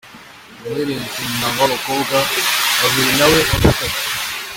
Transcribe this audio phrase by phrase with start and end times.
[0.47, 2.15] umuhererezi mu muryango wabakobwa
[2.79, 3.85] babiri nawe wa gatatu.